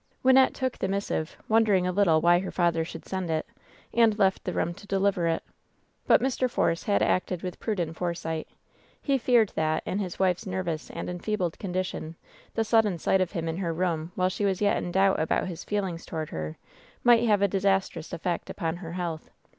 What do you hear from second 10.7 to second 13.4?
and enfeebled condi tion, the sudden sight of